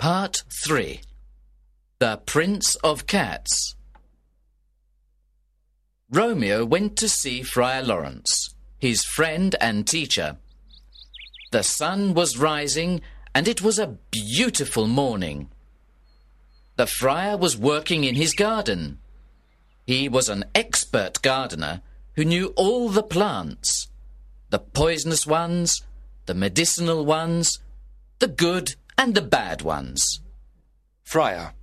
Part 0.00 0.44
3 0.64 1.02
The 1.98 2.22
Prince 2.24 2.74
of 2.76 3.06
Cats 3.06 3.74
Romeo 6.10 6.64
went 6.64 6.96
to 6.96 7.06
see 7.06 7.42
Friar 7.42 7.82
Lawrence, 7.82 8.54
his 8.78 9.04
friend 9.04 9.54
and 9.60 9.86
teacher. 9.86 10.38
The 11.52 11.62
sun 11.62 12.14
was 12.14 12.38
rising 12.38 13.02
and 13.34 13.46
it 13.46 13.60
was 13.60 13.78
a 13.78 13.98
beautiful 14.10 14.86
morning. 14.86 15.50
The 16.76 16.86
friar 16.86 17.36
was 17.36 17.58
working 17.58 18.04
in 18.04 18.14
his 18.14 18.32
garden. 18.32 19.00
He 19.86 20.08
was 20.08 20.30
an 20.30 20.46
expert 20.54 21.20
gardener 21.20 21.82
who 22.16 22.24
knew 22.24 22.54
all 22.56 22.88
the 22.88 23.02
plants 23.02 23.88
the 24.48 24.60
poisonous 24.60 25.26
ones, 25.26 25.82
the 26.24 26.32
medicinal 26.32 27.04
ones, 27.04 27.58
the 28.18 28.28
good 28.28 28.76
and 29.00 29.14
the 29.14 29.22
bad 29.22 29.62
ones. 29.62 30.20
Friar, 31.04 31.54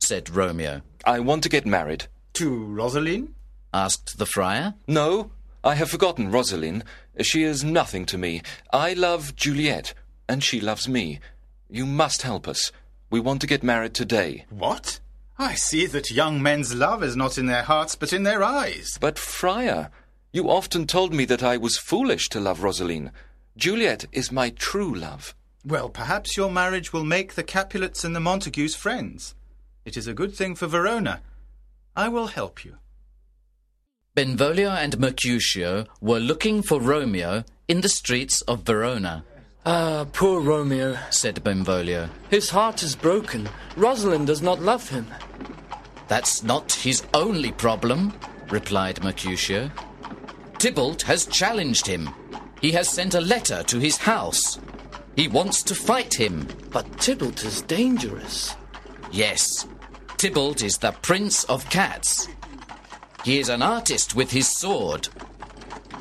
said 0.00 0.28
Romeo. 0.28 0.82
I 1.04 1.20
want 1.20 1.44
to 1.44 1.48
get 1.48 1.64
married. 1.64 2.08
To 2.32 2.50
Rosaline? 2.50 3.28
asked 3.72 4.18
the 4.18 4.26
friar. 4.26 4.74
No, 4.88 5.30
I 5.62 5.76
have 5.76 5.88
forgotten 5.88 6.32
Rosaline. 6.32 6.82
She 7.20 7.44
is 7.44 7.62
nothing 7.62 8.06
to 8.06 8.18
me. 8.18 8.42
I 8.72 8.94
love 8.94 9.36
Juliet, 9.36 9.94
and 10.28 10.42
she 10.42 10.60
loves 10.60 10.88
me. 10.88 11.20
You 11.68 11.86
must 11.86 12.22
help 12.22 12.48
us. 12.48 12.72
We 13.08 13.20
want 13.20 13.40
to 13.42 13.46
get 13.46 13.62
married 13.62 13.94
today. 13.94 14.46
What? 14.50 14.98
I 15.38 15.54
see 15.54 15.86
that 15.86 16.10
young 16.10 16.42
men's 16.42 16.74
love 16.74 17.04
is 17.04 17.14
not 17.14 17.38
in 17.38 17.46
their 17.46 17.62
hearts 17.62 17.94
but 17.94 18.12
in 18.12 18.24
their 18.24 18.42
eyes. 18.42 18.98
But, 19.00 19.16
Friar, 19.16 19.92
you 20.32 20.50
often 20.50 20.88
told 20.88 21.14
me 21.14 21.24
that 21.26 21.44
I 21.44 21.56
was 21.56 21.78
foolish 21.78 22.28
to 22.30 22.40
love 22.40 22.64
Rosaline. 22.64 23.12
Juliet 23.56 24.06
is 24.10 24.32
my 24.32 24.50
true 24.50 24.92
love. 24.92 25.36
Well, 25.64 25.90
perhaps 25.90 26.36
your 26.36 26.50
marriage 26.50 26.92
will 26.92 27.04
make 27.04 27.34
the 27.34 27.42
Capulets 27.42 28.02
and 28.02 28.16
the 28.16 28.20
Montagues 28.20 28.74
friends. 28.74 29.34
It 29.84 29.96
is 29.96 30.06
a 30.06 30.14
good 30.14 30.34
thing 30.34 30.54
for 30.54 30.66
Verona. 30.66 31.20
I 31.94 32.08
will 32.08 32.28
help 32.28 32.64
you. 32.64 32.76
Benvolio 34.14 34.70
and 34.70 34.98
Mercutio 34.98 35.86
were 36.00 36.18
looking 36.18 36.62
for 36.62 36.80
Romeo 36.80 37.44
in 37.68 37.80
the 37.82 37.88
streets 37.88 38.40
of 38.42 38.62
Verona. 38.62 39.24
Ah, 39.66 40.06
poor 40.12 40.40
Romeo, 40.40 40.96
said 41.10 41.44
Benvolio. 41.44 42.08
His 42.30 42.50
heart 42.50 42.82
is 42.82 42.96
broken. 42.96 43.48
Rosaline 43.76 44.24
does 44.24 44.40
not 44.40 44.62
love 44.62 44.88
him. 44.88 45.06
That's 46.08 46.42
not 46.42 46.72
his 46.72 47.02
only 47.12 47.52
problem, 47.52 48.14
replied 48.48 49.04
Mercutio. 49.04 49.70
Tybalt 50.58 51.02
has 51.02 51.26
challenged 51.26 51.86
him. 51.86 52.10
He 52.60 52.72
has 52.72 52.88
sent 52.88 53.14
a 53.14 53.20
letter 53.20 53.62
to 53.64 53.78
his 53.78 53.98
house. 53.98 54.58
He 55.16 55.28
wants 55.28 55.62
to 55.64 55.74
fight 55.74 56.14
him. 56.14 56.46
But 56.70 56.98
Tybalt 56.98 57.44
is 57.44 57.62
dangerous. 57.62 58.54
Yes, 59.12 59.66
Tybalt 60.16 60.62
is 60.62 60.78
the 60.78 60.92
Prince 61.02 61.44
of 61.44 61.68
Cats. 61.70 62.28
He 63.24 63.38
is 63.38 63.48
an 63.48 63.62
artist 63.62 64.14
with 64.14 64.30
his 64.30 64.48
sword. 64.48 65.08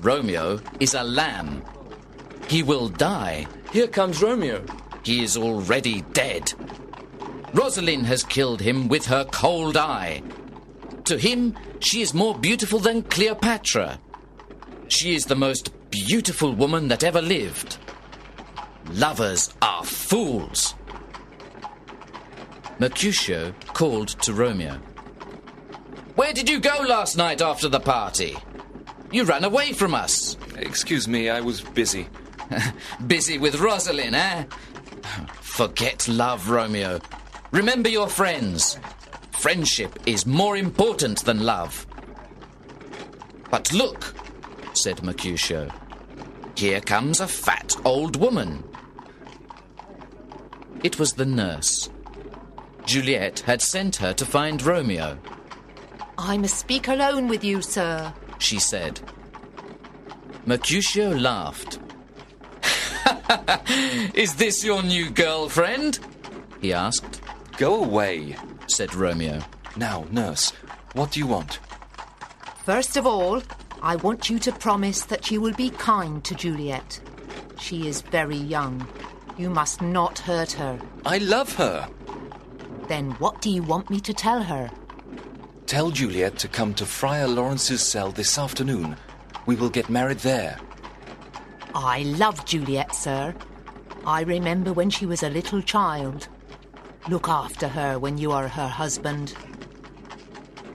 Romeo 0.00 0.60
is 0.80 0.94
a 0.94 1.02
lamb. 1.02 1.62
He 2.48 2.62
will 2.62 2.88
die. 2.88 3.46
Here 3.72 3.88
comes 3.88 4.22
Romeo. 4.22 4.64
He 5.04 5.22
is 5.22 5.36
already 5.36 6.02
dead. 6.12 6.52
Rosaline 7.54 8.04
has 8.04 8.24
killed 8.24 8.60
him 8.60 8.88
with 8.88 9.06
her 9.06 9.24
cold 9.24 9.76
eye. 9.76 10.22
To 11.04 11.18
him, 11.18 11.56
she 11.80 12.00
is 12.00 12.14
more 12.14 12.38
beautiful 12.38 12.78
than 12.78 13.02
Cleopatra. 13.02 14.00
She 14.88 15.14
is 15.14 15.26
the 15.26 15.34
most 15.34 15.72
beautiful 15.90 16.54
woman 16.54 16.88
that 16.88 17.04
ever 17.04 17.20
lived. 17.20 17.78
Lovers 18.94 19.54
are 19.62 19.84
fools. 19.84 20.74
Mercutio 22.78 23.54
called 23.68 24.08
to 24.08 24.34
Romeo. 24.34 24.74
Where 26.14 26.34
did 26.34 26.50
you 26.50 26.60
go 26.60 26.84
last 26.86 27.16
night 27.16 27.40
after 27.40 27.68
the 27.68 27.80
party? 27.80 28.36
You 29.10 29.24
ran 29.24 29.44
away 29.44 29.72
from 29.72 29.94
us. 29.94 30.36
Excuse 30.56 31.08
me, 31.08 31.30
I 31.30 31.40
was 31.40 31.62
busy. 31.62 32.06
busy 33.06 33.38
with 33.38 33.60
Rosaline, 33.60 34.14
eh? 34.14 34.44
Forget 35.40 36.06
love, 36.06 36.50
Romeo. 36.50 37.00
Remember 37.50 37.88
your 37.88 38.08
friends. 38.08 38.78
Friendship 39.38 39.98
is 40.04 40.26
more 40.26 40.58
important 40.58 41.24
than 41.24 41.46
love. 41.46 41.86
But 43.50 43.72
look, 43.72 44.14
said 44.74 45.02
Mercutio. 45.02 45.70
Here 46.56 46.80
comes 46.82 47.20
a 47.20 47.26
fat 47.26 47.74
old 47.86 48.16
woman. 48.16 48.62
It 50.82 50.98
was 50.98 51.12
the 51.12 51.24
nurse. 51.24 51.88
Juliet 52.84 53.40
had 53.40 53.62
sent 53.62 53.96
her 53.96 54.12
to 54.14 54.26
find 54.26 54.60
Romeo. 54.62 55.18
I 56.18 56.36
must 56.36 56.58
speak 56.58 56.88
alone 56.88 57.28
with 57.28 57.44
you, 57.44 57.62
sir, 57.62 58.12
she 58.38 58.58
said. 58.58 59.00
Mercutio 60.44 61.10
laughed. 61.10 61.78
Is 64.14 64.34
this 64.34 64.64
your 64.64 64.82
new 64.82 65.10
girlfriend? 65.10 66.00
he 66.60 66.72
asked. 66.72 67.20
Go 67.56 67.82
away, 67.82 68.36
said 68.66 68.94
Romeo. 68.94 69.40
Now, 69.76 70.04
nurse, 70.10 70.50
what 70.94 71.12
do 71.12 71.20
you 71.20 71.26
want? 71.26 71.60
First 72.64 72.96
of 72.96 73.06
all, 73.06 73.42
I 73.80 73.96
want 73.96 74.28
you 74.28 74.38
to 74.40 74.52
promise 74.52 75.04
that 75.04 75.30
you 75.30 75.40
will 75.40 75.54
be 75.54 75.70
kind 75.70 76.22
to 76.24 76.34
Juliet. 76.34 77.00
She 77.58 77.88
is 77.88 78.00
very 78.02 78.36
young. 78.36 78.86
You 79.36 79.50
must 79.50 79.80
not 79.80 80.18
hurt 80.18 80.52
her. 80.52 80.78
I 81.06 81.18
love 81.18 81.54
her. 81.56 81.88
Then 82.88 83.12
what 83.12 83.40
do 83.40 83.50
you 83.50 83.62
want 83.62 83.90
me 83.90 84.00
to 84.00 84.12
tell 84.12 84.42
her? 84.42 84.70
Tell 85.66 85.90
Juliet 85.90 86.38
to 86.40 86.48
come 86.48 86.74
to 86.74 86.84
Friar 86.84 87.26
Lawrence's 87.26 87.82
cell 87.82 88.12
this 88.12 88.38
afternoon. 88.38 88.96
We 89.46 89.56
will 89.56 89.70
get 89.70 89.88
married 89.88 90.18
there. 90.18 90.58
I 91.74 92.02
love 92.02 92.44
Juliet, 92.44 92.94
sir. 92.94 93.34
I 94.04 94.22
remember 94.22 94.72
when 94.72 94.90
she 94.90 95.06
was 95.06 95.22
a 95.22 95.30
little 95.30 95.62
child. 95.62 96.28
Look 97.08 97.28
after 97.28 97.68
her 97.68 97.98
when 97.98 98.18
you 98.18 98.32
are 98.32 98.48
her 98.48 98.68
husband. 98.68 99.34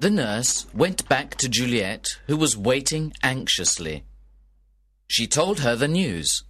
The 0.00 0.10
nurse 0.10 0.66
went 0.74 1.08
back 1.08 1.36
to 1.36 1.48
Juliet, 1.48 2.06
who 2.26 2.36
was 2.36 2.56
waiting 2.56 3.12
anxiously. 3.22 4.04
She 5.06 5.26
told 5.26 5.60
her 5.60 5.76
the 5.76 5.88
news. 5.88 6.44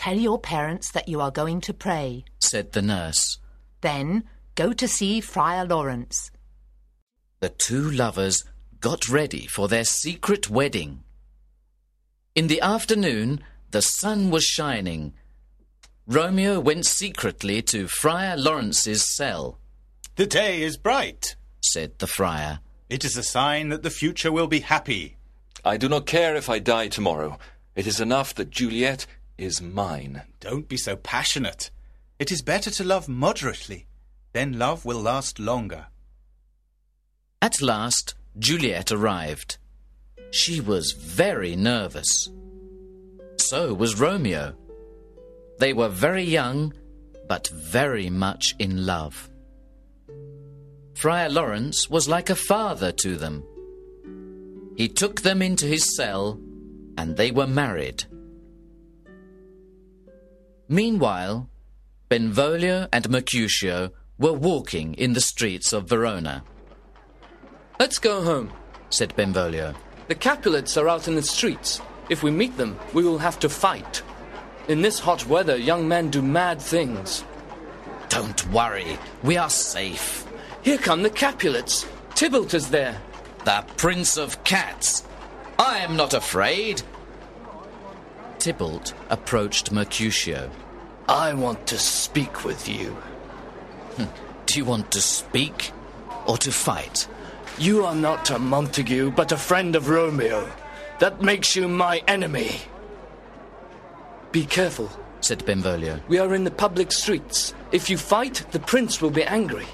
Tell 0.00 0.16
your 0.16 0.38
parents 0.38 0.92
that 0.92 1.10
you 1.10 1.20
are 1.20 1.30
going 1.30 1.60
to 1.60 1.74
pray, 1.74 2.24
said 2.38 2.72
the 2.72 2.80
nurse. 2.80 3.36
Then 3.82 4.24
go 4.54 4.72
to 4.72 4.88
see 4.88 5.20
Friar 5.20 5.66
Lawrence. 5.66 6.30
The 7.40 7.50
two 7.50 7.90
lovers 7.90 8.42
got 8.80 9.10
ready 9.10 9.46
for 9.46 9.68
their 9.68 9.84
secret 9.84 10.48
wedding. 10.48 11.04
In 12.34 12.46
the 12.46 12.62
afternoon, 12.62 13.44
the 13.72 13.82
sun 13.82 14.30
was 14.30 14.42
shining. 14.42 15.12
Romeo 16.06 16.60
went 16.60 16.86
secretly 16.86 17.60
to 17.60 17.86
Friar 17.86 18.38
Lawrence's 18.38 19.06
cell. 19.06 19.58
The 20.16 20.24
day 20.24 20.62
is 20.62 20.78
bright, 20.78 21.36
said 21.60 21.98
the 21.98 22.06
friar. 22.06 22.60
It 22.88 23.04
is 23.04 23.18
a 23.18 23.22
sign 23.22 23.68
that 23.68 23.82
the 23.82 23.90
future 23.90 24.32
will 24.32 24.46
be 24.46 24.60
happy. 24.60 25.18
I 25.62 25.76
do 25.76 25.90
not 25.90 26.06
care 26.06 26.36
if 26.36 26.48
I 26.48 26.58
die 26.58 26.88
tomorrow. 26.88 27.38
It 27.76 27.86
is 27.86 28.00
enough 28.00 28.34
that 28.36 28.48
Juliet 28.48 29.06
is 29.40 29.62
mine. 29.62 30.22
Don't 30.38 30.68
be 30.68 30.76
so 30.76 30.96
passionate. 30.96 31.70
It 32.18 32.30
is 32.30 32.42
better 32.42 32.70
to 32.70 32.84
love 32.84 33.08
moderately. 33.08 33.86
Then 34.32 34.58
love 34.58 34.84
will 34.84 35.00
last 35.00 35.38
longer. 35.38 35.86
At 37.42 37.62
last, 37.62 38.14
Juliet 38.38 38.92
arrived. 38.92 39.56
She 40.30 40.60
was 40.60 40.92
very 40.92 41.56
nervous. 41.56 42.28
So 43.38 43.74
was 43.74 43.98
Romeo. 43.98 44.54
They 45.58 45.72
were 45.72 45.88
very 45.88 46.24
young, 46.24 46.74
but 47.26 47.48
very 47.48 48.10
much 48.10 48.54
in 48.58 48.86
love. 48.86 49.30
Friar 50.94 51.30
Lawrence 51.30 51.88
was 51.88 52.08
like 52.08 52.28
a 52.28 52.34
father 52.34 52.92
to 52.92 53.16
them. 53.16 53.42
He 54.76 54.88
took 54.88 55.22
them 55.22 55.40
into 55.40 55.66
his 55.66 55.96
cell, 55.96 56.38
and 56.98 57.16
they 57.16 57.30
were 57.30 57.46
married. 57.46 58.04
Meanwhile, 60.72 61.48
Benvolio 62.08 62.86
and 62.92 63.10
Mercutio 63.10 63.90
were 64.20 64.32
walking 64.32 64.94
in 64.94 65.14
the 65.14 65.20
streets 65.20 65.72
of 65.72 65.88
Verona. 65.88 66.44
Let's 67.80 67.98
go 67.98 68.22
home, 68.22 68.52
said 68.88 69.16
Benvolio. 69.16 69.74
The 70.06 70.14
Capulets 70.14 70.76
are 70.76 70.88
out 70.88 71.08
in 71.08 71.16
the 71.16 71.22
streets. 71.22 71.80
If 72.08 72.22
we 72.22 72.30
meet 72.30 72.56
them, 72.56 72.78
we 72.94 73.02
will 73.02 73.18
have 73.18 73.40
to 73.40 73.48
fight. 73.48 74.02
In 74.68 74.80
this 74.80 75.00
hot 75.00 75.26
weather, 75.26 75.56
young 75.56 75.88
men 75.88 76.08
do 76.08 76.22
mad 76.22 76.62
things. 76.62 77.24
Don't 78.08 78.46
worry, 78.52 78.96
we 79.24 79.36
are 79.36 79.50
safe. 79.50 80.24
Here 80.62 80.78
come 80.78 81.02
the 81.02 81.10
Capulets. 81.10 81.84
Tybalt 82.14 82.54
is 82.54 82.70
there. 82.70 82.96
The 83.44 83.64
Prince 83.76 84.16
of 84.16 84.44
Cats. 84.44 85.02
I 85.58 85.78
am 85.78 85.96
not 85.96 86.14
afraid. 86.14 86.80
Tybalt 88.40 88.94
approached 89.10 89.70
Mercutio. 89.70 90.50
I 91.06 91.34
want 91.34 91.66
to 91.66 91.78
speak 91.78 92.42
with 92.42 92.66
you. 92.68 92.92
Hmm. 93.96 94.06
Do 94.46 94.58
you 94.58 94.64
want 94.64 94.90
to 94.92 95.00
speak 95.02 95.72
or 96.26 96.38
to 96.38 96.50
fight? 96.50 97.06
You 97.58 97.84
are 97.84 97.94
not 97.94 98.30
a 98.30 98.38
Montague, 98.38 99.10
but 99.10 99.30
a 99.30 99.36
friend 99.36 99.76
of 99.76 99.90
Romeo. 99.90 100.50
That 101.00 101.20
makes 101.20 101.54
you 101.54 101.68
my 101.68 102.02
enemy. 102.08 102.62
Be 104.32 104.46
careful, 104.46 104.90
said 105.20 105.44
Benvolio. 105.44 106.00
We 106.08 106.18
are 106.18 106.34
in 106.34 106.44
the 106.44 106.50
public 106.50 106.92
streets. 106.92 107.52
If 107.72 107.90
you 107.90 107.98
fight, 107.98 108.46
the 108.52 108.60
prince 108.60 109.02
will 109.02 109.10
be 109.10 109.24
angry. 109.24 109.66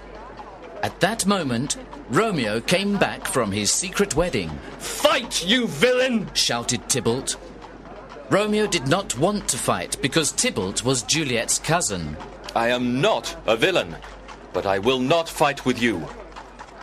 At 0.82 0.98
that 1.00 1.24
moment, 1.24 1.76
Romeo 2.10 2.60
came 2.60 2.98
back 2.98 3.26
from 3.26 3.52
his 3.52 3.70
secret 3.70 4.16
wedding. 4.16 4.50
Fight, 4.78 5.46
you 5.46 5.68
villain! 5.68 6.28
shouted 6.34 6.88
Tybalt. 6.88 7.36
Romeo 8.28 8.66
did 8.66 8.88
not 8.88 9.16
want 9.18 9.48
to 9.48 9.56
fight 9.56 9.96
because 10.02 10.32
Tybalt 10.32 10.84
was 10.84 11.04
Juliet's 11.04 11.60
cousin. 11.60 12.16
I 12.56 12.70
am 12.70 13.00
not 13.00 13.36
a 13.46 13.56
villain, 13.56 13.94
but 14.52 14.66
I 14.66 14.80
will 14.80 14.98
not 14.98 15.28
fight 15.28 15.64
with 15.64 15.80
you. 15.80 16.08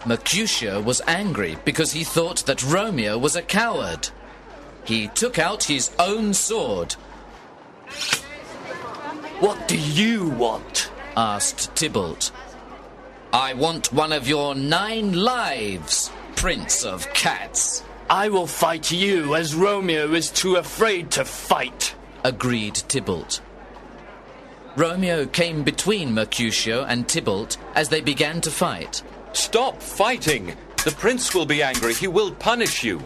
Mercutio 0.06 0.82
was 0.82 1.02
angry 1.06 1.58
because 1.66 1.92
he 1.92 2.06
thought 2.06 2.46
that 2.46 2.64
Romeo 2.64 3.18
was 3.18 3.36
a 3.36 3.42
coward. 3.42 4.08
He 4.86 5.10
took 5.10 5.38
out 5.38 5.64
his 5.64 5.92
own 6.00 6.34
sword. 6.34 6.94
What 9.42 9.68
do 9.68 9.78
you 9.78 10.30
want? 10.30 10.92
asked 11.18 11.76
Tybalt. 11.76 12.32
I 13.34 13.54
want 13.54 13.92
one 13.92 14.14
of 14.14 14.30
your 14.30 14.56
nine 14.56 15.12
lives, 15.12 16.10
Prince 16.36 16.86
of 16.86 17.12
Cats. 17.14 17.84
I 18.10 18.30
will 18.30 18.48
fight 18.48 18.92
you 18.92 19.36
as 19.36 19.56
Romeo 19.56 20.14
is 20.14 20.30
too 20.30 20.56
afraid 20.56 21.12
to 21.12 21.26
fight, 21.26 21.96
agreed 22.24 22.76
Tybalt. 22.76 23.42
Romeo 24.76 25.26
came 25.26 25.64
between 25.64 26.14
Mercutio 26.14 26.84
and 26.84 27.08
Tybalt 27.08 27.58
as 27.76 27.90
they 27.90 28.02
began 28.02 28.42
to 28.42 28.52
fight. 28.52 29.04
Stop 29.34 29.82
fighting! 29.82 30.56
The 30.84 30.92
prince 30.92 31.34
will 31.34 31.46
be 31.46 31.64
angry. 31.64 31.94
He 31.94 32.08
will 32.08 32.34
punish 32.34 32.84
you. 32.84 33.02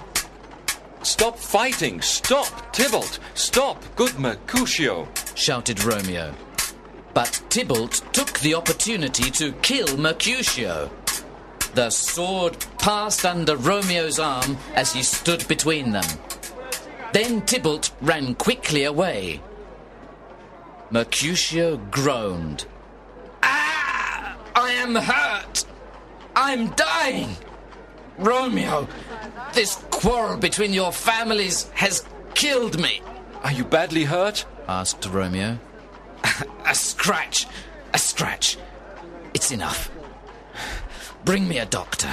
Stop 1.04 1.38
fighting! 1.38 2.02
Stop, 2.02 2.74
Tybalt! 2.74 3.20
Stop, 3.36 3.84
good 3.96 4.18
Mercutio! 4.18 5.08
shouted 5.36 5.84
Romeo. 5.84 6.34
But 7.14 7.42
Tybalt 7.50 8.02
took 8.14 8.40
the 8.40 8.56
opportunity 8.56 9.30
to 9.32 9.52
kill 9.62 9.98
Mercutio. 9.98 10.90
The 11.76 11.90
sword 11.90 12.58
passed 12.88 13.26
under 13.26 13.58
Romeo's 13.58 14.18
arm 14.18 14.58
as 14.74 14.94
he 14.94 15.04
stood 15.04 15.46
between 15.50 15.92
them. 15.92 16.06
Then 17.12 17.42
Tybalt 17.42 17.92
ran 18.00 18.34
quickly 18.36 18.86
away. 18.86 19.42
Mercutio 20.90 21.76
groaned. 21.92 22.66
Ah! 23.44 24.38
I 24.56 24.72
am 24.72 24.96
hurt! 24.96 25.66
I'm 26.34 26.70
dying! 26.76 27.36
Romeo, 28.18 28.88
this 29.52 29.76
quarrel 29.92 30.38
between 30.38 30.72
your 30.72 30.94
families 30.94 31.70
has 31.74 32.06
killed 32.36 32.80
me. 32.80 33.02
Are 33.44 33.52
you 33.52 33.66
badly 33.66 34.06
hurt? 34.06 34.46
asked 34.66 35.06
Romeo. 35.06 35.60
a 36.66 36.74
scratch, 36.74 37.48
a 37.94 37.98
scratch. 38.00 38.58
It's 39.34 39.52
enough. 39.52 39.92
Bring 41.26 41.50
me 41.50 41.58
a 41.58 41.66
doctor. 41.66 42.12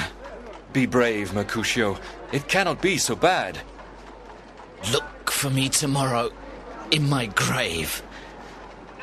Be 0.75 0.87
brave, 0.87 1.32
Mercutio. 1.32 1.97
It 2.32 2.49
cannot 2.49 2.82
be 2.82 2.99
so 2.99 3.15
bad. 3.15 3.61
Look 4.93 5.31
for 5.31 5.49
me 5.49 5.69
tomorrow 5.69 6.32
in 6.91 7.09
my 7.09 7.26
grave. 7.26 8.03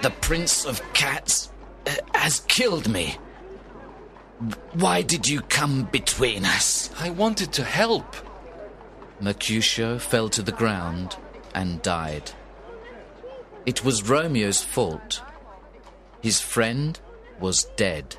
The 0.02 0.10
Prince 0.10 0.66
of 0.66 0.82
Cats 0.92 1.50
uh, 1.88 1.96
has 2.14 2.42
killed 2.42 2.90
me. 2.90 3.18
Why 4.74 5.02
did 5.02 5.30
you 5.30 5.40
come 5.40 5.84
between 5.84 6.44
us? 6.44 6.90
I 7.00 7.10
wanted 7.10 7.54
to 7.54 7.64
help. 7.64 8.18
Mercutio 9.22 9.98
fell 9.98 10.28
to 10.28 10.42
the 10.42 10.52
ground 10.52 11.16
and 11.56 11.82
died. 11.82 12.32
It 13.66 13.86
was 13.86 14.10
Romeo's 14.10 14.62
fault. 14.62 15.22
His 16.20 16.42
friend 16.42 17.00
was 17.40 17.64
dead. 17.78 18.18